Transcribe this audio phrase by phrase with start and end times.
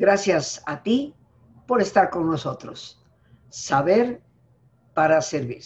[0.00, 1.14] Gracias a ti
[1.66, 3.04] por estar con nosotros.
[3.50, 4.22] Saber
[4.94, 5.62] para servir.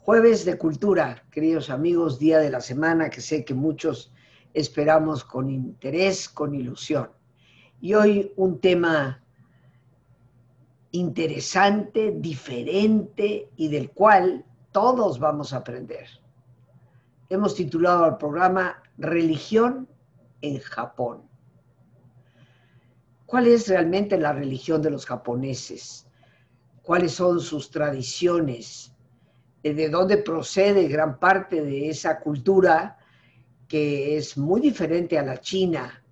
[0.00, 4.12] Jueves de Cultura, queridos amigos, día de la semana que sé que muchos
[4.52, 7.08] esperamos con interés, con ilusión.
[7.80, 9.24] Y hoy un tema
[10.90, 16.06] interesante, diferente y del cual todos vamos a aprender.
[17.30, 19.88] Hemos titulado al programa Religión
[20.42, 21.33] en Japón.
[23.26, 26.06] ¿Cuál es realmente la religión de los japoneses?
[26.82, 28.92] ¿Cuáles son sus tradiciones?
[29.62, 32.98] ¿De dónde procede gran parte de esa cultura
[33.66, 36.04] que es muy diferente a la China?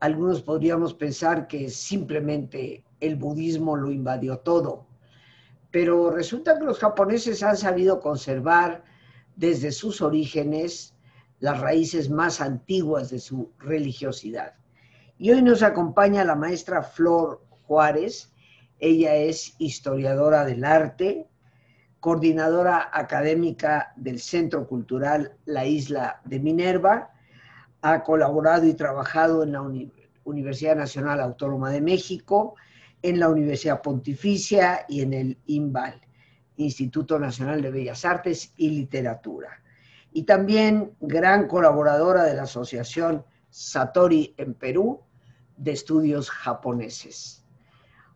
[0.00, 4.86] Algunos podríamos pensar que simplemente el budismo lo invadió todo,
[5.70, 8.82] pero resulta que los japoneses han sabido conservar
[9.36, 10.94] desde sus orígenes
[11.38, 14.59] las raíces más antiguas de su religiosidad.
[15.22, 18.32] Y hoy nos acompaña la maestra Flor Juárez.
[18.78, 21.28] Ella es historiadora del arte,
[22.00, 27.10] coordinadora académica del Centro Cultural La Isla de Minerva.
[27.82, 29.62] Ha colaborado y trabajado en la
[30.24, 32.54] Universidad Nacional Autónoma de México,
[33.02, 36.00] en la Universidad Pontificia y en el INVAL,
[36.56, 39.50] Instituto Nacional de Bellas Artes y Literatura.
[40.14, 45.02] Y también gran colaboradora de la Asociación Satori en Perú,
[45.60, 47.44] de Estudios Japoneses.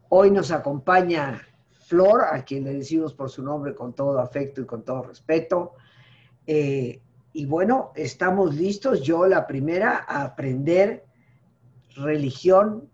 [0.09, 1.43] Hoy nos acompaña
[1.87, 5.75] Flor, a quien le decimos por su nombre con todo afecto y con todo respeto.
[6.47, 7.03] Eh,
[7.35, 11.05] y bueno, estamos listos, yo la primera, a aprender
[11.95, 12.89] religión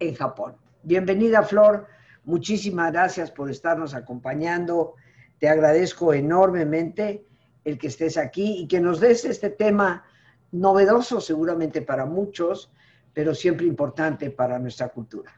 [0.00, 0.56] en Japón.
[0.82, 1.86] Bienvenida, Flor.
[2.24, 4.94] Muchísimas gracias por estarnos acompañando.
[5.38, 7.24] Te agradezco enormemente
[7.64, 10.04] el que estés aquí y que nos des este tema
[10.50, 12.72] novedoso seguramente para muchos,
[13.18, 15.32] pero siempre importante para nuestra cultura.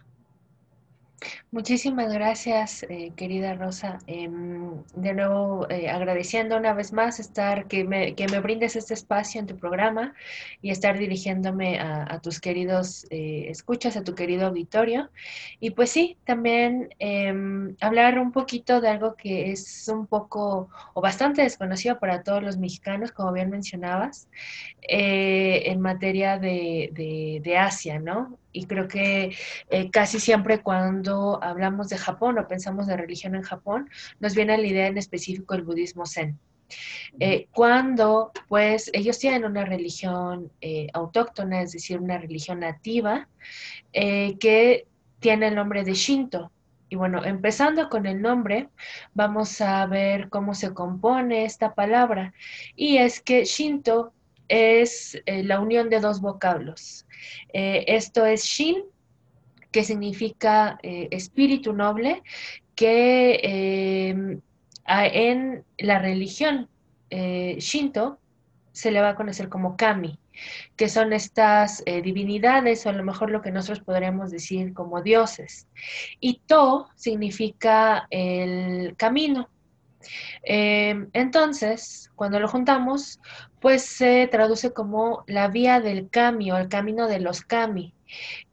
[1.51, 3.99] Muchísimas gracias, eh, querida Rosa.
[4.07, 8.95] Em, de nuevo, eh, agradeciendo una vez más estar, que me, que me, brindes este
[8.95, 10.15] espacio en tu programa
[10.63, 15.11] y estar dirigiéndome a, tus queridos eh, escuchas, a tu querido auditorio.
[15.61, 21.01] Y pues sí, también em, hablar un poquito de algo que es un poco o
[21.01, 24.29] bastante desconocido para todos los mexicanos, como bien mencionabas,
[24.83, 28.40] en materia de, de, de Asia, ¿no?
[28.53, 29.37] Y creo que
[29.69, 33.89] eh, casi siempre cuando hablamos de Japón o pensamos de religión en Japón,
[34.19, 36.39] nos viene la idea en específico el budismo zen.
[37.19, 43.29] Eh, cuando pues ellos tienen una religión eh, autóctona, es decir, una religión nativa,
[43.93, 44.87] que
[45.19, 46.53] tiene el nombre de Shinto.
[46.89, 48.69] Y bueno, empezando con el nombre,
[49.15, 52.35] vamos a ver cómo se compone esta palabra.
[52.75, 54.13] Y es que Shinto
[54.51, 57.07] es la unión de dos vocablos.
[57.53, 58.83] Eh, esto es Shin,
[59.71, 62.23] que significa eh, espíritu noble,
[62.75, 64.39] que eh,
[64.87, 66.69] en la religión
[67.11, 68.19] Shinto
[68.73, 70.19] se le va a conocer como Kami,
[70.77, 75.69] que son estas divinidades, o a lo mejor lo que nosotros podríamos decir como dioses.
[76.19, 79.49] Y To significa el camino.
[80.43, 83.21] Entonces, cuando lo juntamos,
[83.61, 87.95] pues se traduce como la vía del kami o el camino de los kami,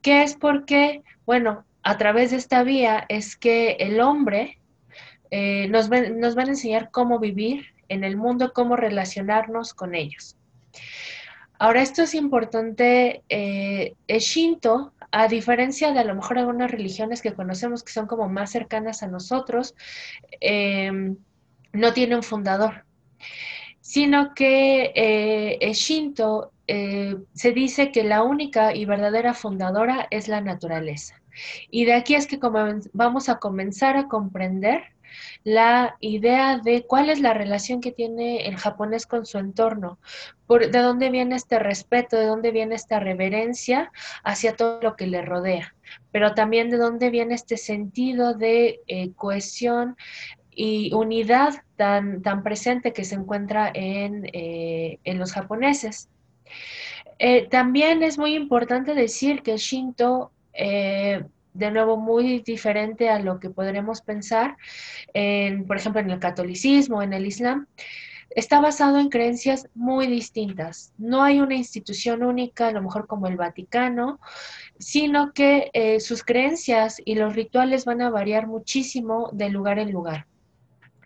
[0.01, 4.59] que es porque, bueno, a través de esta vía es que el hombre
[5.31, 10.35] eh, nos, nos van a enseñar cómo vivir en el mundo, cómo relacionarnos con ellos.
[11.59, 17.21] Ahora, esto es importante, eh, el Shinto, a diferencia de a lo mejor algunas religiones
[17.21, 19.73] que conocemos que son como más cercanas a nosotros,
[20.41, 21.15] eh,
[21.73, 22.85] no tiene un fundador
[23.88, 30.41] sino que eh, Shinto eh, se dice que la única y verdadera fundadora es la
[30.41, 31.21] naturaleza.
[31.71, 32.38] Y de aquí es que
[32.91, 34.83] vamos a comenzar a comprender
[35.45, 40.00] la idea de cuál es la relación que tiene el japonés con su entorno,
[40.50, 43.91] de dónde viene este respeto, de dónde viene esta reverencia
[44.24, 45.75] hacia todo lo que le rodea,
[46.12, 49.95] pero también de dónde viene este sentido de eh, cohesión
[50.57, 56.09] y unidad tan, tan presente que se encuentra en, eh, los japoneses.
[57.19, 61.24] Eh, también es muy importante decir que el Shinto, eh,
[61.54, 64.57] de nuevo, muy diferente a lo que podremos pensar,
[65.13, 67.68] en, por ejemplo, en el catolicismo, en el islam,
[68.31, 70.92] está basado en creencias muy distintas.
[70.98, 74.19] No hay una institución única, a lo mejor como el Vaticano,
[74.80, 80.25] sino que sus creencias y los rituales van a variar muchísimo de lugar en lugar.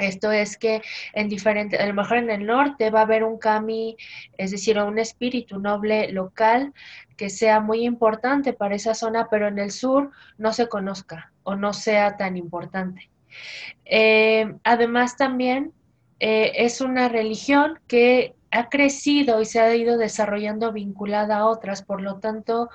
[0.01, 0.81] Esto es que
[1.13, 3.98] en diferente, a lo mejor en el norte va a haber un kami,
[4.38, 6.74] es decir, un espíritu noble local
[7.18, 11.56] que sea muy importante para esa zona, pero en el sur no se conozca o
[11.56, 13.09] no sea tan importante.
[13.86, 15.71] Eh, además también
[16.19, 21.83] eh, es una religión que ha crecido y se ha ido desarrollando vinculada a otras,
[21.83, 22.69] por lo tanto,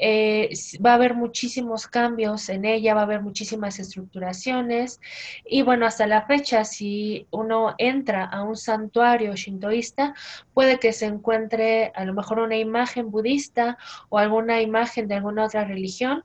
[0.00, 0.50] eh,
[0.84, 5.00] va a haber muchísimos cambios en ella, va a haber muchísimas estructuraciones
[5.44, 10.14] y bueno, hasta la fecha, si uno entra a un santuario shintoísta,
[10.54, 13.76] puede que se encuentre a lo mejor una imagen budista
[14.08, 16.24] o alguna imagen de alguna otra religión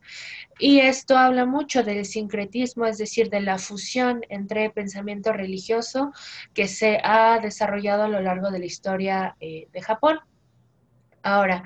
[0.60, 6.12] y esto habla mucho del sincretismo, es decir, de la fusión entre pensamiento religioso
[6.54, 10.20] que se ha desarrollado a lo largo de la historia eh, de Japón.
[11.24, 11.64] Ahora,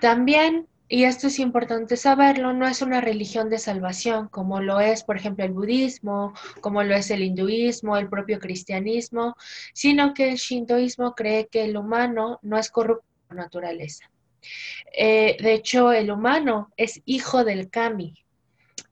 [0.00, 5.04] también y esto es importante saberlo, no es una religión de salvación como lo es,
[5.04, 9.36] por ejemplo, el budismo, como lo es el hinduismo, el propio cristianismo,
[9.72, 14.10] sino que el shintoísmo cree que el humano no es corrupto por naturaleza.
[14.92, 18.14] Eh, de hecho, el humano es hijo del kami,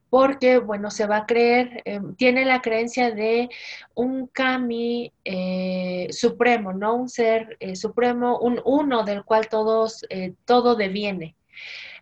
[0.08, 3.48] porque, bueno, se va a creer, eh, tiene la creencia de
[3.96, 6.94] un kami eh, supremo, ¿no?
[6.94, 10.06] Un ser supremo, un uno del cual todos,
[10.44, 11.34] todo deviene.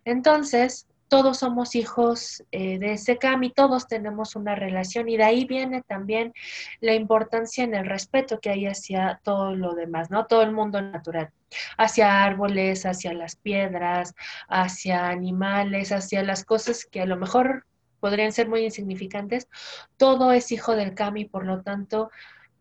[0.07, 5.43] Entonces, todos somos hijos eh, de ese kami, todos tenemos una relación y de ahí
[5.43, 6.33] viene también
[6.79, 10.25] la importancia en el respeto que hay hacia todo lo demás, ¿no?
[10.25, 11.31] Todo el mundo natural,
[11.77, 14.15] hacia árboles, hacia las piedras,
[14.47, 17.65] hacia animales, hacia las cosas que a lo mejor
[17.99, 19.49] podrían ser muy insignificantes.
[19.97, 22.11] Todo es hijo del kami, por lo tanto,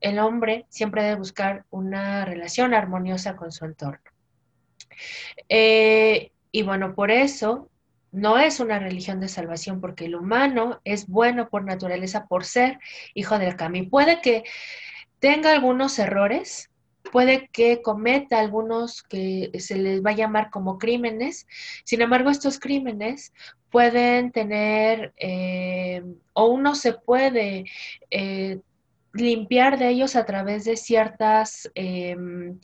[0.01, 4.01] el hombre siempre debe buscar una relación armoniosa con su entorno.
[5.49, 7.69] Eh, y bueno, por eso
[8.13, 12.79] no es una religión de salvación, porque el humano es bueno por naturaleza, por ser
[13.13, 13.83] hijo del Kami.
[13.83, 14.43] Puede que
[15.19, 16.71] tenga algunos errores,
[17.13, 21.47] puede que cometa algunos que se les va a llamar como crímenes.
[21.85, 23.35] Sin embargo, estos crímenes
[23.71, 27.67] pueden tener, eh, o uno se puede
[28.11, 28.61] eh,
[29.13, 32.59] limpiar de ellos a través de ciertos em,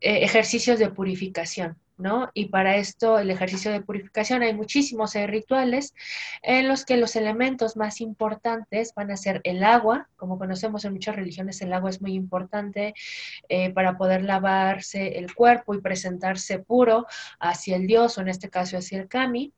[0.00, 1.78] eh, ejercicios de purificación.
[1.98, 2.30] ¿No?
[2.34, 5.94] Y para esto, el ejercicio de purificación, hay muchísimos rituales
[6.42, 10.92] en los que los elementos más importantes van a ser el agua, como conocemos en
[10.92, 12.94] muchas religiones, el agua es muy importante
[13.48, 17.06] eh, para poder lavarse el cuerpo y presentarse puro
[17.40, 19.52] hacia el dios, o en este caso hacia el kami.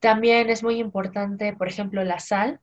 [0.00, 2.60] También es muy importante, por ejemplo, la sal,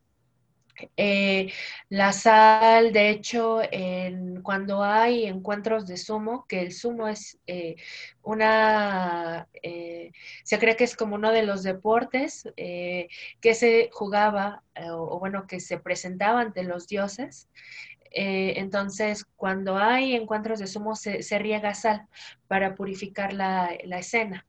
[0.97, 1.51] eh,
[1.89, 7.75] la sal, de hecho, en, cuando hay encuentros de sumo, que el sumo es eh,
[8.23, 10.11] una, eh,
[10.43, 15.59] se cree que es como uno de los deportes que se jugaba, o, bueno, que
[15.59, 17.49] se presentaba ante los dioses.
[18.11, 22.07] entonces, cuando hay encuentros de sumo, se, riega sal
[22.47, 24.45] para purificar la escena.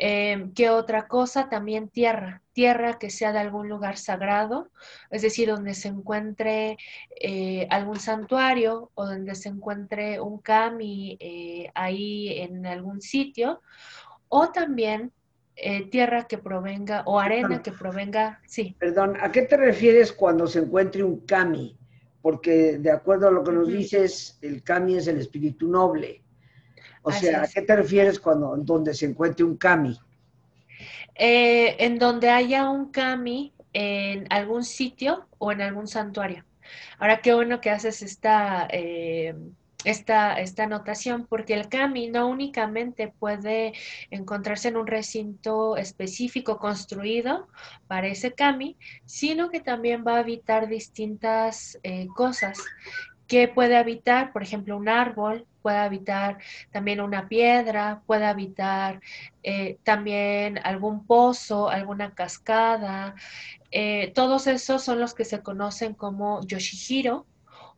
[0.00, 1.48] Em, ¿Qué otra cosa?
[1.48, 4.70] También tierra, tierra que sea de algún lugar sagrado,
[5.10, 6.78] es decir, donde se encuentre
[7.20, 13.60] eh, algún santuario o donde se encuentre un kami eh, ahí en algún sitio,
[14.28, 15.10] o también
[15.56, 18.76] eh, tierra que provenga o arena que provenga, sí.
[18.78, 21.76] Perdón, ¿a qué te refieres cuando se encuentre un kami?
[22.22, 26.22] Porque de acuerdo a lo que nos dices, el kami es el espíritu noble.
[27.02, 29.98] O sea, ¿a qué te refieres cuando donde se encuentre un kami?
[31.14, 36.44] Eh, en donde haya un kami en algún sitio o en algún santuario.
[36.98, 39.34] Ahora, qué bueno que haces esta, eh,
[39.84, 43.72] esta, esta anotación, porque el kami no únicamente puede
[44.10, 47.48] encontrarse en un recinto específico construido
[47.88, 52.58] para ese kami, sino que también va a habitar distintas eh, cosas
[53.26, 56.38] que puede habitar, por ejemplo, un árbol, puede habitar
[56.70, 59.00] también una piedra, puede habitar
[59.42, 63.14] eh, también algún pozo, alguna cascada.
[63.70, 67.26] Eh, todos esos son los que se conocen como Yoshihiro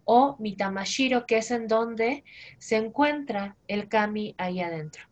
[0.05, 2.25] o Mitamashiro, que es en donde
[2.59, 5.05] se encuentra el kami ahí adentro.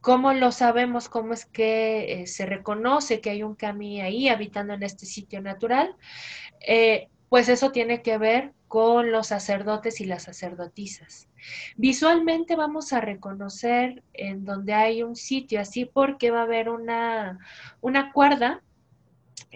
[0.00, 1.08] ¿Cómo lo sabemos?
[1.08, 5.40] ¿Cómo es que eh, se reconoce que hay un kami ahí habitando en este sitio
[5.40, 5.96] natural?
[7.28, 11.28] pues eso tiene que ver con los sacerdotes y las sacerdotisas.
[11.76, 17.38] Visualmente vamos a reconocer en donde hay un sitio así porque va a haber una,
[17.80, 18.62] una cuerda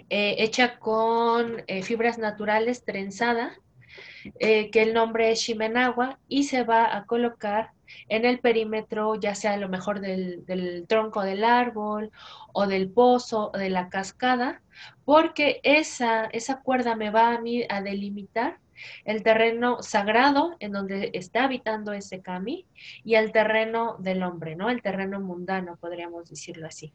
[0.09, 3.51] eh, hecha con eh, fibras naturales trenzada,
[4.39, 7.71] eh, que el nombre es Shimenawa, y se va a colocar
[8.07, 12.09] en el perímetro, ya sea a lo mejor del, del, tronco del árbol
[12.53, 14.61] o del pozo o de la cascada,
[15.03, 18.59] porque esa, esa cuerda me va a a delimitar
[19.05, 22.65] el terreno sagrado en donde está habitando ese kami
[23.03, 24.69] y el terreno del hombre, ¿no?
[24.69, 26.93] El terreno mundano, podríamos decirlo así.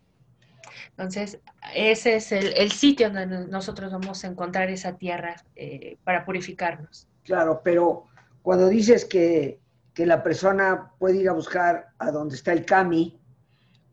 [0.91, 1.41] Entonces,
[1.75, 7.07] ese es el, sitio donde nosotros vamos a encontrar esa tierra eh, para purificarnos.
[7.25, 8.07] Claro, pero
[8.43, 9.61] cuando dices que,
[9.97, 13.17] la persona puede ir a buscar a donde está el kami,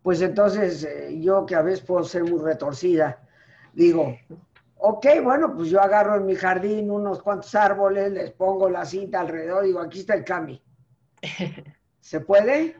[0.01, 3.19] pues entonces eh, yo que a veces puedo ser muy retorcida,
[3.74, 4.17] digo,
[4.83, 9.21] ok, bueno, pues yo agarro en mi jardín unos cuantos árboles, les pongo la cinta
[9.21, 10.61] alrededor, digo, aquí está el kami.
[12.01, 12.75] ¿Se puede?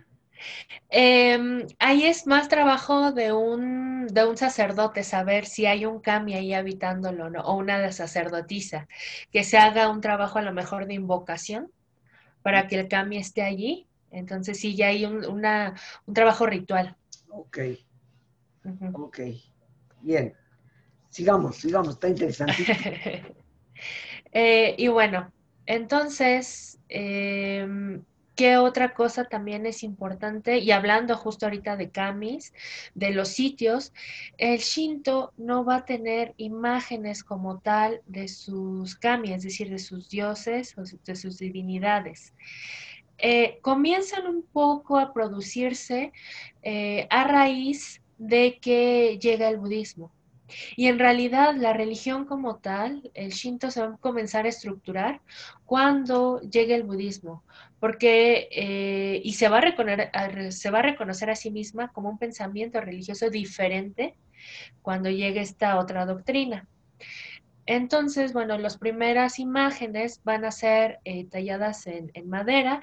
[0.90, 6.34] Em, ahí es más trabajo de un, de un sacerdote saber si hay un kami
[6.34, 7.42] ahí habitándolo ¿no?
[7.42, 8.88] o una de sacerdotisa,
[9.32, 11.72] que se haga un trabajo a lo mejor de invocación
[12.42, 13.88] para que el kami esté allí.
[14.10, 15.76] Entonces sí, ya hay un, una,
[16.08, 16.98] un trabajo ritual.
[17.30, 17.60] Ok.
[18.94, 19.20] Ok.
[20.02, 20.36] Bien.
[21.12, 23.24] Sigamos, sigamos, está interesante.
[24.34, 25.30] Eh, y bueno,
[25.66, 28.02] entonces, em,
[28.36, 30.58] ¿Qué otra cosa también es importante?
[30.58, 32.54] Y hablando justo ahorita de kamis,
[32.96, 33.94] de los sitios,
[34.38, 39.80] el Shinto no va a tener imágenes como tal de sus kami, es decir, de
[39.80, 42.34] sus dioses o de sus divinidades.
[43.18, 46.12] Eh, comienzan un poco a producirse
[46.64, 50.12] eh, a raíz de que llega el budismo.
[50.76, 55.22] Y en realidad la religión como tal, el Shinto se va a comenzar a estructurar
[55.66, 57.44] cuando llegue el budismo,
[57.80, 62.10] porque eh, y se va, a reconocer, se va a reconocer a sí misma como
[62.10, 64.16] un pensamiento religioso diferente
[64.82, 66.68] cuando llegue esta otra doctrina.
[67.66, 72.82] Entonces, bueno, las primeras imágenes van a ser eh, talladas en, en, madera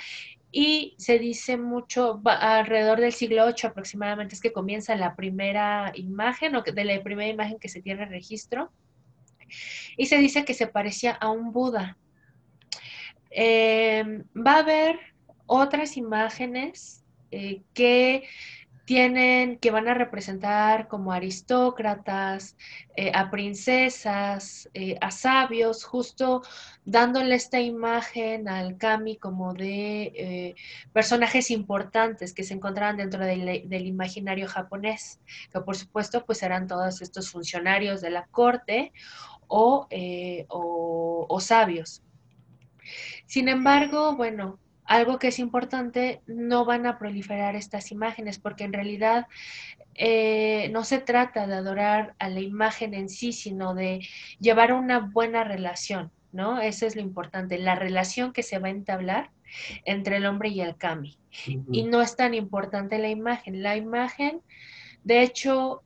[0.51, 6.57] y se dice mucho, alrededor del siglo VIII aproximadamente, es que comienza la primera imagen
[6.57, 8.73] o de la primera imagen que se tiene registro.
[9.97, 11.99] Y se dice que se parecía a un Buda.
[13.31, 14.99] Eh, va a haber
[15.47, 18.25] otras imágenes eh, que
[18.89, 22.57] tienen, que van a representar como aristócratas,
[22.97, 26.41] eh, a princesas, eh, a sabios, justo
[26.87, 30.55] dándole esta imagen al kami como de eh,
[30.95, 35.21] personajes importantes que se encontraban dentro del, imaginario japonés,
[35.53, 38.95] que por supuesto pues eran todos estos funcionarios de la corte
[39.49, 39.87] o,
[40.49, 42.03] o sabios.
[43.27, 48.73] Sin embargo, bueno, algo que es importante, no van a proliferar estas imágenes porque en
[48.73, 49.27] realidad
[49.95, 54.01] eh, no se trata de adorar a la imagen en sí, sino de
[54.41, 56.59] llevar una buena relación, ¿no?
[56.61, 59.31] Eso es lo importante, la relación que se va a entablar
[59.85, 61.19] entre el hombre y el kami.
[61.71, 63.63] Y no es tan importante la imagen.
[63.63, 64.41] La imagen,
[65.05, 65.83] de hecho,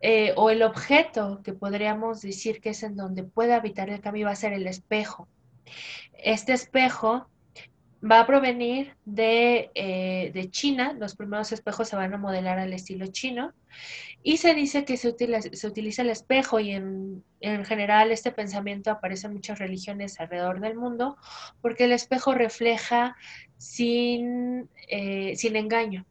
[0.00, 4.22] eh, o el objeto que podríamos decir que es en donde puede habitar el kami
[4.22, 5.26] va a ser el espejo.
[6.12, 7.28] Este espejo
[8.02, 13.06] va a provenir eh, de, China, los primeros espejos se van a modelar al estilo
[13.08, 13.52] chino,
[14.22, 18.90] y se dice que se utiliza, se utiliza el espejo y en, general este pensamiento
[18.90, 21.16] aparece en muchas religiones alrededor del mundo,
[21.60, 23.16] porque el espejo refleja
[23.56, 26.04] sin, eh, sin engaño.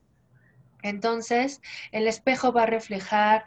[0.83, 3.45] Entonces, el espejo va a reflejar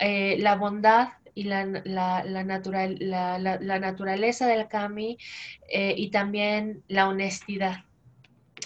[0.00, 5.18] eh, la bondad y la, natural, la, naturaleza del kami
[5.68, 7.84] eh, y también la honestidad.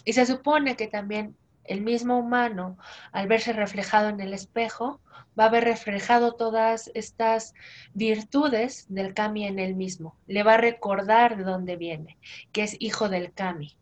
[0.05, 2.79] Y se supone que también el mismo humano,
[3.13, 5.01] al verse reflejado en el espejo,
[5.39, 7.55] va a ver reflejado todas estas
[7.95, 10.17] virtudes del kami en él mismo.
[10.27, 12.19] Le va a recordar de dónde viene,
[12.53, 13.77] que es hijo del kami.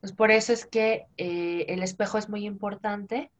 [0.00, 3.30] Pues por eso es que eh, el espejo es muy importante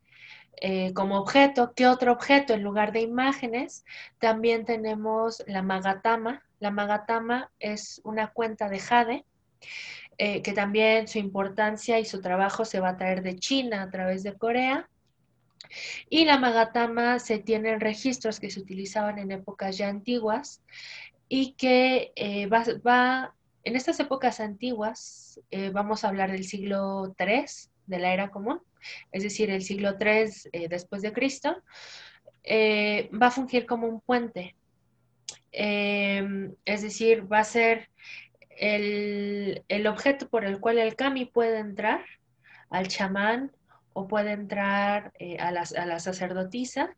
[0.58, 1.74] eh, como objeto.
[1.74, 2.54] ¿Qué otro objeto?
[2.54, 3.84] En lugar de imágenes,
[4.18, 6.42] también tenemos la Magatama.
[6.60, 9.24] La Magatama es una cuenta de jade,
[10.16, 13.90] eh, que también su importancia y su trabajo se va a traer de China a
[13.90, 14.88] través de Corea.
[16.08, 20.62] Y la Magatama se tienen registros que se utilizaban en épocas ya antiguas
[21.28, 23.34] y que eh, va,
[23.64, 25.40] en estas épocas antiguas,
[25.72, 27.44] vamos a hablar del siglo III
[27.86, 28.60] de la era común,
[29.12, 31.56] es decir, el siglo III eh, después de Cristo,
[32.42, 34.54] eh, va a fungir como un puente.
[35.52, 37.88] Em, es decir, va a ser
[38.50, 42.04] el, objeto por el cual el kami puede entrar
[42.70, 43.52] al chamán
[43.92, 46.94] o puede entrar eh, a, la, sacerdotisa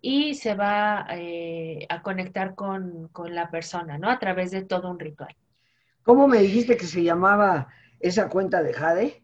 [0.00, 4.10] y se va a conectar con, con, la persona, ¿no?
[4.10, 5.34] A través de todo un ritual.
[6.04, 9.22] ¿Cómo me dijiste que se llamaba esa cuenta de Jade?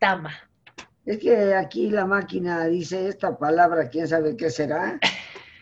[0.00, 0.34] Magatama.
[1.04, 4.98] Es que aquí la máquina dice esta palabra, quién sabe qué será.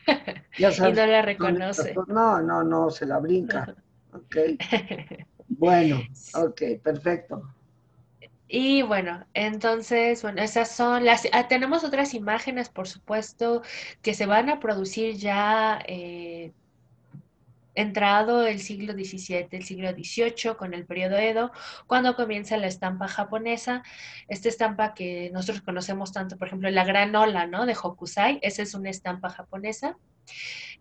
[0.59, 1.95] y no la reconoce.
[2.09, 3.75] No, no, no, se la brinca.
[4.15, 4.37] Ok.
[5.49, 6.01] Bueno,
[6.35, 7.53] ok, perfecto.
[8.47, 11.27] Y bueno, entonces, bueno, esas son las...
[11.33, 13.63] Ah, tenemos otras imágenes, por supuesto,
[14.03, 16.53] que se van a producir ya eh,
[17.75, 21.53] entrado el siglo XVII, el siglo XVIII, con el periodo Edo,
[21.87, 23.83] cuando comienza la estampa japonesa.
[24.29, 27.67] Esta estampa que nosotros conocemos tanto, por ejemplo, la gran ola, ¿no?
[27.67, 29.97] De Hokusai, esa es una estampa japonesa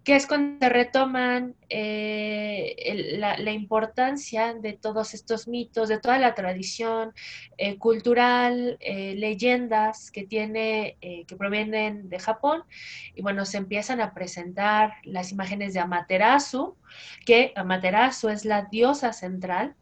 [0.04, 7.14] que es cuando retoman eh, la, importancia de todos estos mitos, de toda la tradición
[7.58, 12.64] eh, cultural, eh, leyendas que tiene, que provienen de Japón,
[13.16, 16.76] y bueno, se empiezan a presentar las imágenes de Amaterasu,
[17.26, 19.76] que Amaterasu es la diosa central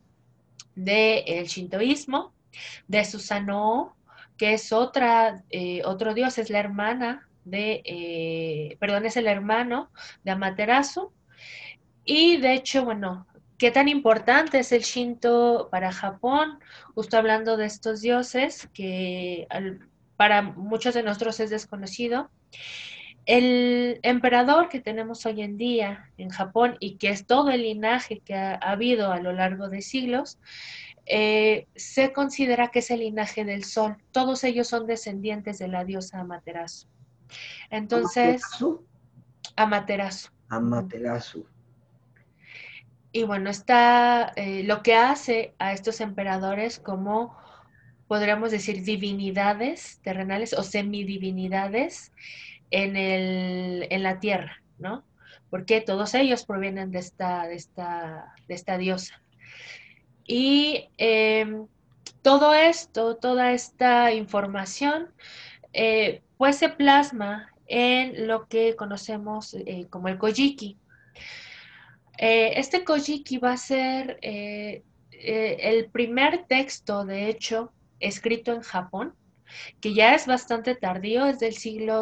[0.76, 2.32] del shintoísmo,
[2.88, 3.96] de Susanoo,
[4.38, 5.44] que es otra,
[5.86, 9.90] otro dios, es la hermana de, eh, perdón, es el hermano
[10.24, 11.12] de Amaterasu.
[12.06, 16.60] Y de hecho, bueno, ¿qué tan importante es el Shinto para Japón?
[16.96, 19.48] Justo hablando de estos dioses que
[20.18, 22.30] para muchos de nosotros es desconocido.
[23.26, 28.20] El emperador que tenemos hoy en día en Japón y que es todo el linaje
[28.20, 30.40] que ha, habido a lo largo de siglos,
[31.06, 33.98] eh, se considera que es el linaje del sol.
[34.12, 36.88] Todos ellos son descendientes de la diosa Amaterasu.
[37.70, 38.42] Entonces,
[39.56, 40.30] Amaterasu.
[40.50, 41.46] Amaterasu.
[43.12, 47.38] Y bueno, está eh, lo que hace a estos emperadores como,
[48.08, 52.14] podríamos decir, divinidades terrenales o semidivinidades
[52.70, 55.04] en, el, en la tierra, ¿no?
[55.50, 59.22] Porque todos ellos provienen de esta, de esta, de esta diosa.
[60.26, 61.68] Y em,
[62.22, 65.12] todo esto, toda esta información,
[65.74, 70.76] eh, pues se plasma en lo que conocemos eh, como el Kojiki.
[72.18, 79.14] Eh, este Kojiki va a ser eh, el primer texto, de hecho, escrito en Japón,
[79.82, 82.02] que ya es bastante tardío, es del siglo,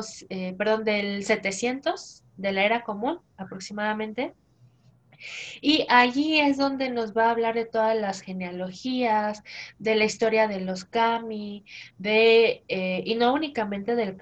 [0.58, 4.34] perdón, del 700, de la era común aproximadamente.
[5.62, 9.44] Y allí es donde nos va a hablar de todas las genealogías,
[9.78, 11.66] de la historia de los kami,
[11.98, 14.18] de, eh, y no únicamente del,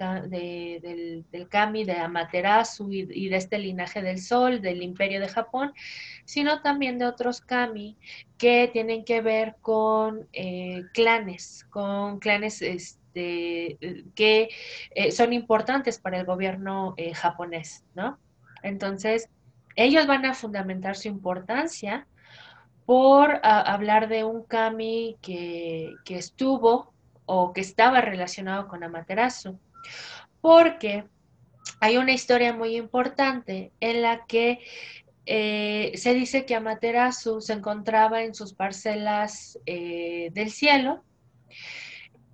[1.30, 5.72] del, kami de Amaterasu y, de este linaje del sol, del imperio de Japón,
[6.24, 7.96] sino también de otros kami
[8.36, 13.78] que tienen que ver con eh, clanes, con clanes este,
[14.14, 14.48] que
[14.94, 18.18] eh, son importantes para el gobierno japonés, ¿no?
[18.62, 19.28] Entonces,
[19.78, 22.08] ellos van a fundamentar su importancia
[22.84, 26.92] por hablar de un kami que, estuvo
[27.26, 29.56] o que estaba relacionado con Amaterasu,
[30.40, 31.04] porque
[31.80, 34.58] hay una historia muy importante en la que
[35.26, 41.04] eh, se dice que Amaterasu se encontraba en sus parcelas eh, del cielo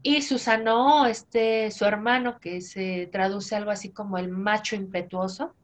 [0.03, 5.55] y Susanoo, este, su hermano, que se traduce algo así como el macho impetuoso,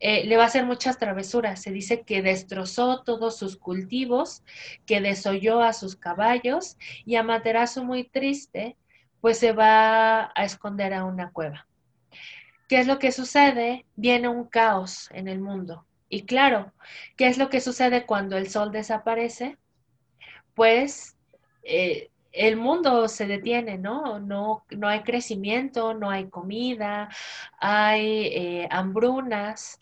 [0.00, 1.62] eh, le va a hacer muchas travesuras.
[1.62, 4.42] Se dice que destrozó todos sus cultivos,
[4.86, 8.76] que desolló a sus caballos y Amaterasu muy triste,
[9.20, 11.66] pues se va a esconder a una cueva.
[12.68, 13.84] ¿Qué es lo que sucede?
[13.96, 15.86] Viene un caos en el mundo.
[16.08, 16.72] Y claro,
[17.16, 19.58] ¿qué es lo que sucede cuando el sol desaparece?
[20.54, 21.16] Pues
[21.62, 24.18] eh, el mundo se detiene, ¿no?
[24.20, 24.64] ¿no?
[24.70, 27.08] No hay crecimiento, no hay comida,
[27.58, 29.78] hay eh, hambrunas.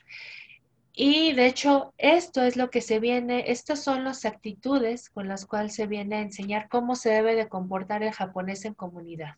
[0.92, 5.46] Y de hecho, esto es lo que se viene, estas son las actitudes con las
[5.46, 9.36] cuales se viene a enseñar cómo se debe de comportar el japonés en comunidad.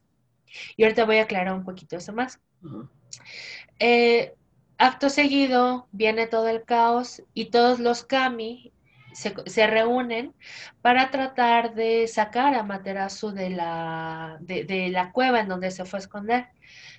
[0.77, 2.40] Y ahorita voy a aclarar un poquito eso más.
[3.79, 4.35] Eh,
[4.79, 8.73] acto seguido viene todo el caos y todos los kami
[9.12, 10.35] se, reúnen
[10.83, 15.99] para tratar de sacar a Materasu de la, de, la cueva en donde se fue
[15.99, 16.49] a esconder.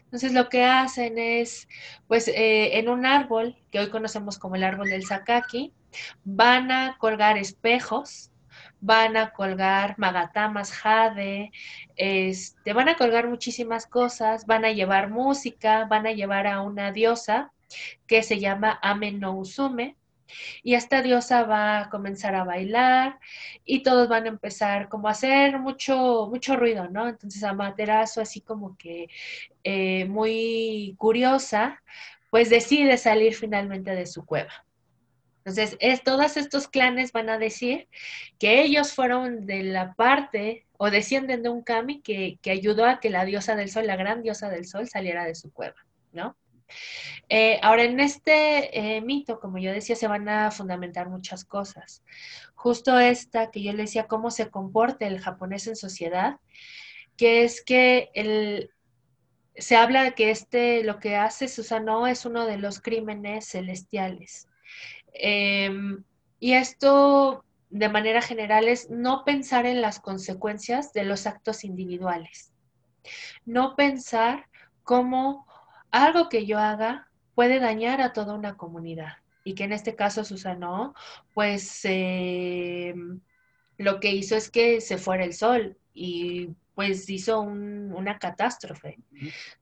[0.05, 1.67] Entonces lo que hacen es,
[2.07, 5.73] pues eh, en un árbol, que hoy conocemos como el árbol del Sakaki,
[6.23, 8.31] van a colgar espejos,
[8.81, 11.51] van a colgar magatamas jade,
[11.95, 16.91] este, van a colgar muchísimas cosas, van a llevar música, van a llevar a una
[16.91, 17.51] diosa
[18.07, 19.95] que se llama Ame no Usume,
[20.63, 23.19] y esta diosa va a comenzar a bailar
[23.65, 27.07] y todos van a empezar como a hacer mucho, mucho ruido, ¿no?
[27.07, 29.07] Entonces Amaterasu, así como que
[29.63, 31.81] eh, muy curiosa,
[32.29, 34.65] pues decide salir finalmente de su cueva.
[35.43, 37.87] Entonces, es, todos estos clanes van a decir
[38.37, 42.99] que ellos fueron de la parte o descienden de un kami que, que ayudó a
[42.99, 45.75] que la diosa del sol, la gran diosa del sol, saliera de su cueva,
[46.11, 46.37] ¿no?
[47.29, 52.03] Eh, ahora, en este eh, mito, como yo decía, se van a fundamentar muchas cosas.
[52.55, 56.37] Justo esta que yo le decía, cómo se comporta el japonés en sociedad,
[57.15, 58.71] que es que el,
[59.55, 64.47] se habla de que este, lo que hace Susano es uno de los crímenes celestiales.
[65.13, 66.03] Em,
[66.39, 72.51] y esto, de manera general, es no pensar en las consecuencias de los actos individuales.
[73.45, 74.47] No pensar
[74.83, 75.45] cómo
[75.91, 79.13] algo que yo haga puede dañar a toda una comunidad.
[79.43, 80.93] Y que en este caso Susano,
[81.33, 83.19] pues em,
[83.77, 88.99] lo que hizo es que se fuera el sol y pues hizo una catástrofe.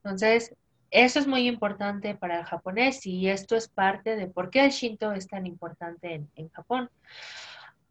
[0.04, 0.54] Entonces,
[0.92, 4.72] eso es muy importante para el japonés y esto es parte de por qué el
[4.72, 6.90] Shinto es tan importante en, Japón.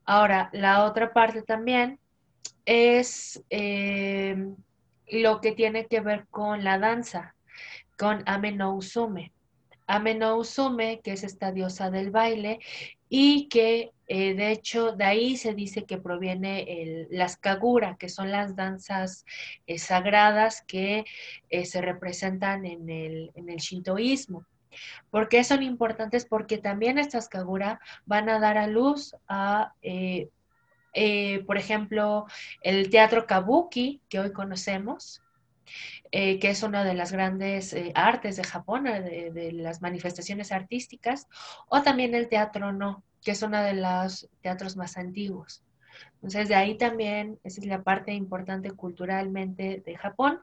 [0.05, 1.99] Ahora, la otra parte también
[2.65, 4.37] es eh,
[5.09, 7.35] lo que tiene que ver con la danza,
[7.99, 8.25] con
[8.75, 9.33] Usume.
[9.87, 12.61] Ame no Usume, que es esta diosa del baile,
[13.09, 18.09] y que eh, de hecho de ahí se dice que proviene el, las kagura, que
[18.09, 19.25] son las danzas
[19.67, 21.05] eh, sagradas que
[21.51, 24.45] eh, se representan en el, en el shintoísmo.
[25.11, 26.27] ¿Por qué son importantes?
[26.27, 29.73] Porque también estas kagura van a dar a luz a,
[31.47, 32.27] por ejemplo,
[32.63, 35.23] el teatro kabuki que hoy conocemos,
[36.11, 40.53] eh, que es una de las grandes eh, artes de Japón, eh, de, las manifestaciones
[40.53, 41.27] artísticas,
[41.69, 45.63] o también el teatro no, que es uno de los teatros más antiguos.
[46.15, 50.41] Entonces, de ahí también, esa es la parte importante culturalmente de Japón.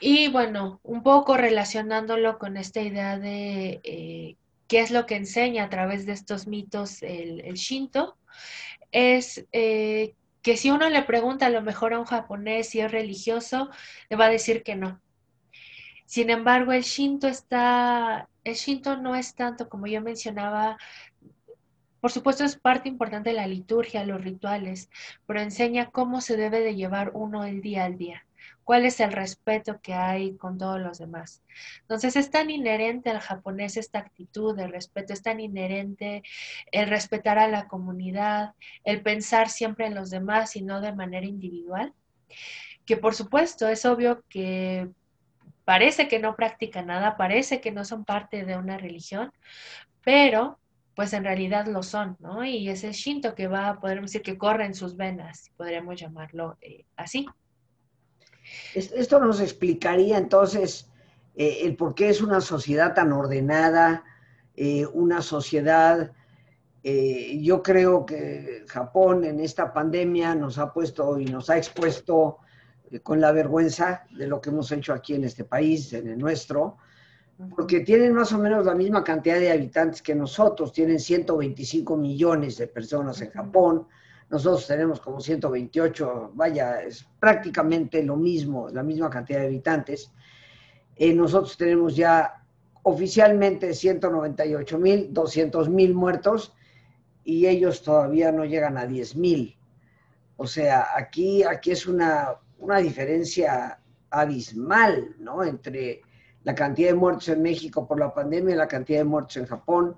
[0.00, 5.70] Y bueno, un poco relacionándolo con esta idea de qué es lo que enseña a
[5.70, 8.16] través de estos mitos el, el Shinto,
[8.90, 9.46] es
[10.42, 13.70] que si uno le pregunta a lo mejor a un japonés si es religioso,
[14.10, 15.00] le va a decir que no.
[16.04, 20.76] Sin embargo, el Shinto está, el Shinto no es tanto como yo mencionaba,
[22.00, 24.90] por supuesto es parte importante de la liturgia, los rituales,
[25.26, 28.26] pero enseña cómo se debe de llevar uno el día al día
[28.64, 31.42] cuál es el respeto que hay con todos los demás.
[31.82, 36.22] Entonces es tan inherente al japonés esta actitud de respeto, es tan inherente
[36.70, 41.26] el respetar a la comunidad, el pensar siempre en los demás y no de manera
[41.26, 41.92] individual,
[42.86, 44.88] que por supuesto es obvio que
[45.64, 49.32] parece que no practican nada, parece que no son parte de una religión,
[50.04, 50.58] pero
[50.94, 52.44] pues en realidad lo son, ¿no?
[52.44, 56.58] Y es el Shinto que va, podemos decir que corre en sus venas, podríamos llamarlo
[56.60, 57.26] eh, así.
[58.74, 60.88] Esto nos explicaría entonces
[61.34, 64.04] eh, el por qué es una sociedad tan ordenada,
[64.56, 66.12] eh, una sociedad,
[66.84, 72.38] eh, yo creo que Japón en esta pandemia nos ha puesto y nos ha expuesto
[73.02, 76.76] con la vergüenza de lo que hemos hecho aquí en este país, en el nuestro,
[77.56, 82.58] porque tienen más o menos la misma cantidad de habitantes que nosotros, tienen 125 millones
[82.58, 83.86] de personas en Japón,
[84.32, 90.10] nosotros tenemos como 128, vaya, es prácticamente lo mismo, la misma cantidad de habitantes.
[90.96, 92.42] Eh, nosotros tenemos ya
[92.82, 96.54] oficialmente 198 mil, 200 mil muertos
[97.24, 99.54] y ellos todavía no llegan a 10 mil.
[100.38, 105.44] O sea, aquí, aquí es una, una diferencia abismal, ¿no?
[105.44, 106.00] Entre
[106.44, 109.44] la cantidad de muertos en México por la pandemia y la cantidad de muertos en
[109.44, 109.94] Japón.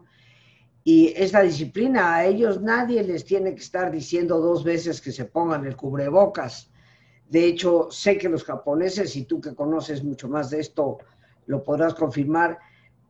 [0.87, 5.25] Y esta disciplina, a ellos nadie les tiene que estar diciendo dos veces que se
[5.25, 6.70] pongan el cubrebocas.
[7.31, 10.99] De hecho, sé que los japoneses, y tú que conoces mucho más de esto,
[11.47, 12.59] lo podrás confirmar,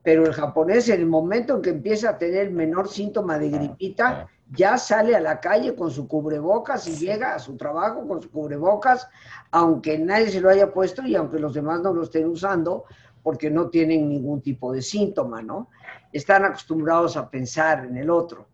[0.04, 4.28] pero el japonés en el momento en que empieza a tener menor síntoma de gripita,
[4.52, 8.30] ya sale a la calle con su cubrebocas y llega a su trabajo con su
[8.30, 9.08] cubrebocas,
[9.50, 12.84] aunque nadie se lo haya puesto y aunque los demás no lo estén usando,
[13.22, 15.70] porque no tienen ningún tipo de síntoma, ¿no?
[16.14, 18.46] Están acostumbrados a pensar en el otro.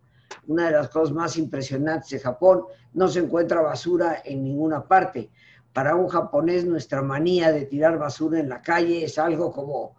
[0.47, 5.31] Una de las cosas más impresionantes de Japón, no se encuentra basura en ninguna parte.
[5.75, 9.95] Para un japonés nuestra manía de tirar basura en la calle es algo como,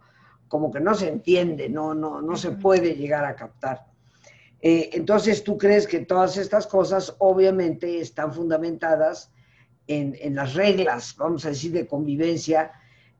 [0.48, 3.86] como que no se entiende, no, no, no se puede llegar a captar.
[4.60, 9.30] Eh, entonces, ¿tú crees que todas estas cosas obviamente están fundamentadas
[9.86, 12.72] en, en las reglas, vamos a decir, de convivencia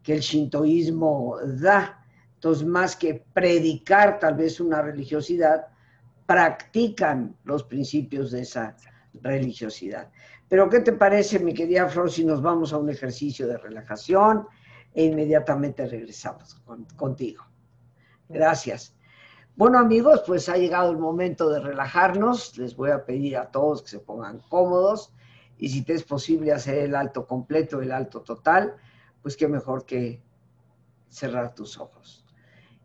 [0.03, 2.02] que el shintoísmo da.
[2.43, 5.69] Entonces, más que predicar tal vez una religiosidad,
[6.27, 8.77] practican los principios de esa
[9.15, 10.11] religiosidad.
[10.49, 14.47] Pero, ¿qué te parece, mi querida Flor, si nos vamos a un ejercicio de relajación
[14.93, 16.61] e inmediatamente regresamos
[16.97, 17.45] contigo?
[18.29, 18.97] Gracias.
[19.55, 22.59] Bueno, amigos, pues ha llegado el momento de relajarnos.
[22.59, 25.13] Les voy a pedir a todos que se pongan cómodos
[25.59, 28.75] y si te es posible hacer el alto completo, el alto total
[29.23, 30.21] pues qué mejor que
[31.09, 32.22] cerrar tus ojos.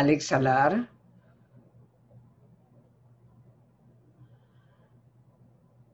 [0.00, 0.88] Al exhalar,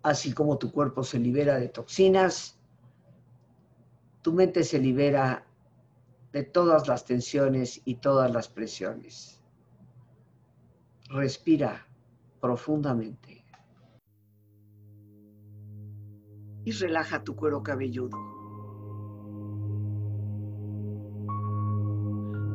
[0.05, 2.57] así como tu cuerpo se libera de toxinas,
[4.23, 5.45] tu mente se libera
[6.31, 9.42] de todas las tensiones y todas las presiones.
[11.09, 11.85] Respira
[12.40, 13.45] profundamente.
[16.64, 18.36] Y relaja tu cuero cabelludo.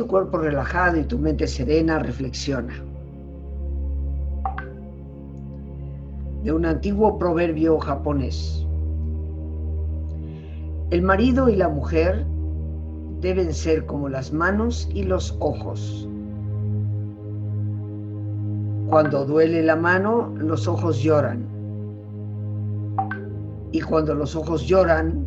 [0.00, 2.72] Tu cuerpo relajado y tu mente serena, reflexiona.
[6.42, 8.66] De un antiguo proverbio japonés.
[10.88, 12.24] El marido y la mujer
[13.20, 16.08] deben ser como las manos y los ojos.
[18.88, 21.44] Cuando duele la mano, los ojos lloran.
[23.70, 25.26] Y cuando los ojos lloran,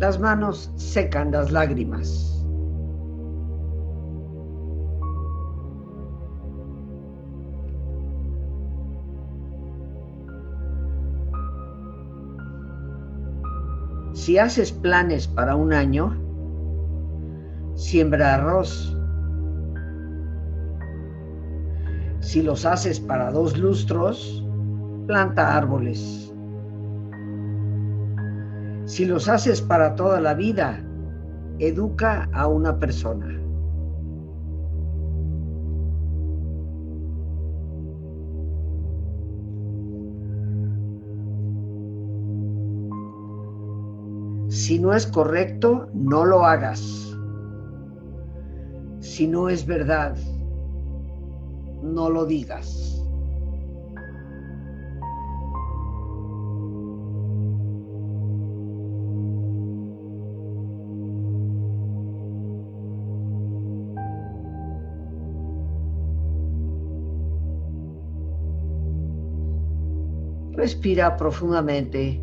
[0.00, 2.41] las manos secan las lágrimas.
[14.22, 16.16] Si haces planes para un año,
[17.74, 18.96] siembra arroz.
[22.20, 24.46] Si los haces para dos lustros,
[25.08, 26.32] planta árboles.
[28.84, 30.78] Si los haces para toda la vida,
[31.58, 33.41] educa a una persona.
[44.62, 46.80] Si no es correcto, no lo hagas.
[49.00, 50.16] Si no es verdad,
[51.82, 53.02] no lo digas.
[70.52, 72.22] Respira profundamente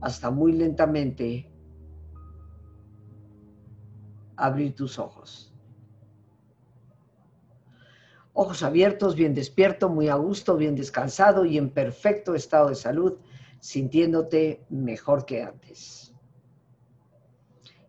[0.00, 1.50] hasta muy lentamente
[4.36, 5.52] abrir tus ojos.
[8.32, 13.18] Ojos abiertos, bien despierto, muy a gusto, bien descansado y en perfecto estado de salud,
[13.58, 16.14] sintiéndote mejor que antes.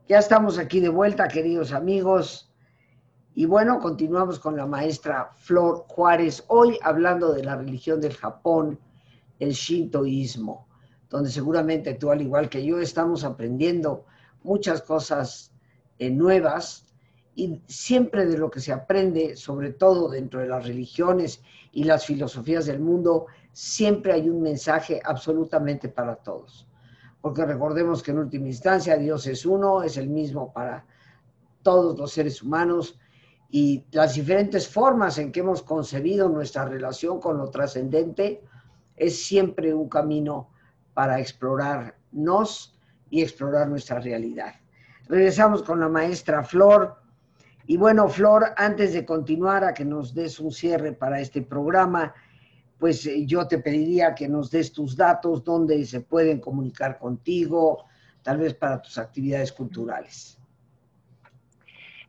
[0.10, 2.52] Ya estamos aquí de vuelta, queridos amigos.
[3.34, 8.78] Y bueno, continuamos con la maestra Flor Juárez, hoy hablando de la religión del Japón,
[9.39, 10.67] el shintoísmo
[11.12, 14.06] donde seguramente tú, al igual que yo, estamos aprendiendo
[14.43, 15.52] muchas cosas
[16.00, 16.86] eh, nuevas
[17.36, 21.43] y siempre de lo que se aprende, sobre todo dentro de las religiones
[21.74, 26.65] y las filosofías del mundo, siempre hay un mensaje absolutamente para todos.
[27.19, 30.86] Porque recordemos que en última instancia Dios es uno, es el mismo para
[31.62, 32.97] todos los seres humanos
[33.50, 38.42] y las diferentes formas en que hemos concebido nuestra relación con lo trascendente
[38.96, 40.52] es siempre un camino
[40.94, 42.77] para explorarnos
[43.10, 44.56] y explorar nuestra realidad.
[45.08, 46.96] Regresamos con la maestra Flor.
[47.67, 52.13] Y bueno, Flor, antes de continuar a que nos des un cierre para este programa,
[52.79, 57.85] pues eh, yo te pediría que nos des tus datos, dónde se pueden comunicar contigo,
[58.23, 60.40] tal vez para tus actividades culturales.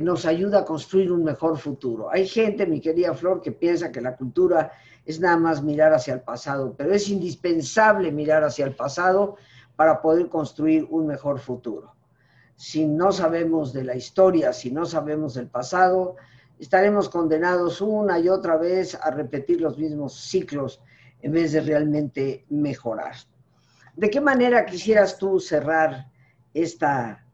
[0.00, 2.10] nos ayuda a construir un mejor futuro.
[2.10, 4.72] Hay gente, mi querida Flor, que piensa que la cultura
[5.04, 9.36] es nada más mirar hacia el pasado, pero es indispensable mirar hacia el pasado
[9.76, 11.94] para poder construir un mejor futuro.
[12.56, 16.16] Si no sabemos de la historia, si no sabemos del pasado,
[16.58, 20.82] estaremos condenados una y otra vez a repetir los mismos ciclos
[21.20, 23.14] en vez de realmente mejorar.
[23.94, 26.10] ¿De qué manera quisieras tú cerrar
[26.54, 27.24] esta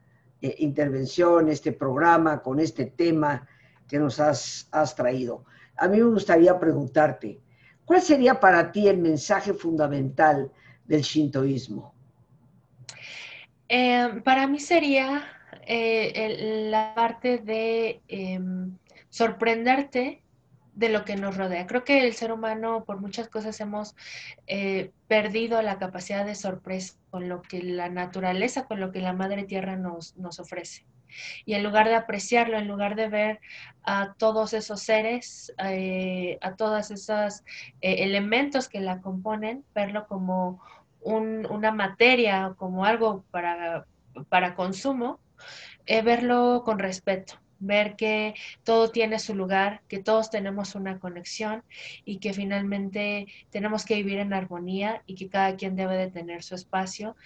[0.40, 3.46] eh, intervención, este programa con este tema
[3.86, 5.44] que nos has, has traído?
[5.76, 7.40] A mí me gustaría preguntarte,
[7.84, 10.50] ¿cuál sería para ti el mensaje fundamental
[10.84, 11.91] del shintoísmo?
[13.74, 15.24] Eh, para mí sería
[15.66, 18.76] eh, la parte de em,
[19.08, 20.22] sorprenderte
[20.74, 21.66] de lo que nos rodea.
[21.66, 23.96] Creo que el ser humano por muchas cosas hemos
[24.46, 29.14] eh, perdido la capacidad de sorpresa con lo que la naturaleza, con lo que la
[29.14, 30.84] madre tierra nos, nos ofrece.
[31.46, 33.40] Y en lugar de apreciarlo, en lugar de ver
[33.84, 37.42] a todos esos seres, a todos esos
[37.80, 40.60] elementos que la componen, verlo como
[41.04, 43.86] una materia como algo para,
[44.28, 45.20] para consumo,
[45.86, 48.34] eh, verlo con respeto, ver que
[48.64, 51.64] todo tiene su lugar, que todos tenemos una conexión
[52.04, 56.42] y que finalmente tenemos que vivir en armonía y que cada quien debe de tener
[56.42, 57.16] su espacio.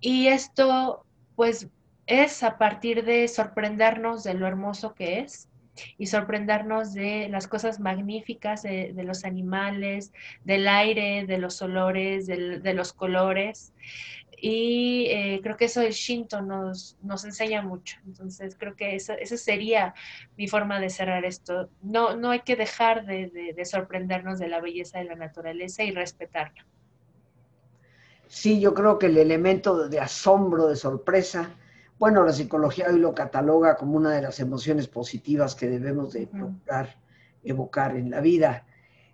[0.00, 1.04] Y esto
[1.36, 1.68] pues
[2.06, 5.49] es a partir de sorprendernos de lo hermoso que es
[5.98, 10.12] y sorprendernos de las cosas magníficas de, los animales,
[10.44, 13.72] del aire, de los olores, de, los colores.
[14.42, 17.98] Y eh, creo que eso el Shinto nos, nos enseña mucho.
[18.06, 19.94] Entonces creo que esa, sería
[20.36, 21.68] mi forma de cerrar esto.
[21.82, 25.90] No, no hay que dejar de, de sorprendernos de la belleza de la naturaleza y
[25.90, 26.64] respetarla.
[28.30, 31.50] Sí, yo creo que el elemento de asombro, de sorpresa,
[32.00, 36.26] bueno, la psicología hoy lo cataloga como una de las emociones positivas que debemos de
[36.26, 36.96] procurar
[37.44, 38.66] evocar en la vida.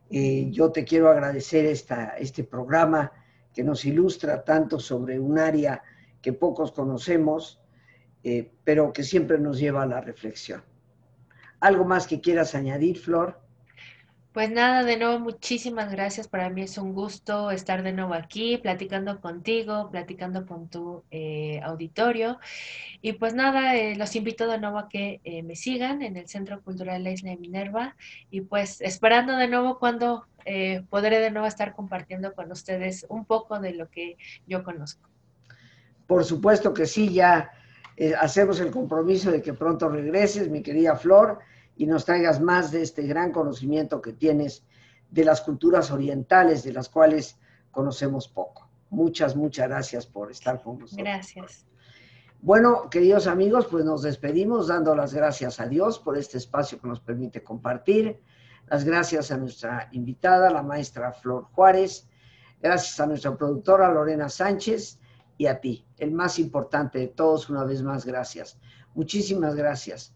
[0.08, 3.10] Eh, yo te quiero agradecer esta, este programa
[3.52, 5.82] que nos ilustra tanto sobre un área
[6.22, 7.60] que pocos conocemos,
[8.22, 10.62] eh, pero que siempre nos lleva a la reflexión.
[11.58, 13.40] ¿Algo más que quieras añadir, Flor?
[14.36, 16.28] Pues nada, de nuevo muchísimas gracias.
[16.28, 21.58] Para mí es un gusto estar de nuevo aquí, platicando contigo, platicando con tu eh,
[21.64, 22.38] auditorio.
[23.00, 26.28] Y pues nada, eh, los invito de nuevo a que eh, me sigan en el
[26.28, 27.96] Centro Cultural La Isla de Minerva.
[28.30, 30.26] Y pues esperando de nuevo cuando
[30.90, 35.08] podré de nuevo estar compartiendo con ustedes un poco de lo que yo conozco.
[36.06, 37.52] Por supuesto que sí, ya
[38.20, 41.38] hacemos el compromiso de que pronto regreses, mi querida Flor
[41.76, 44.64] y nos traigas más de este gran conocimiento que tienes
[45.10, 47.38] de las culturas orientales, de las cuales
[47.70, 48.68] conocemos poco.
[48.90, 51.04] Muchas, muchas gracias por estar con nosotros.
[51.04, 51.66] Gracias.
[52.40, 56.88] Bueno, queridos amigos, pues nos despedimos dando las gracias a Dios por este espacio que
[56.88, 58.20] nos permite compartir.
[58.68, 62.08] Las gracias a nuestra invitada, la maestra Flor Juárez.
[62.60, 64.98] Gracias a nuestra productora Lorena Sánchez
[65.38, 68.58] y a ti, el más importante de todos, una vez más, gracias.
[68.94, 70.15] Muchísimas gracias